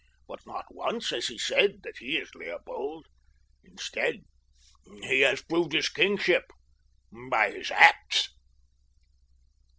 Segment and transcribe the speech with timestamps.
[0.27, 3.05] But not once has he said that he is Leopold.
[3.63, 4.23] Instead,
[5.03, 6.49] he has proved his kingship
[7.11, 8.29] by his acts."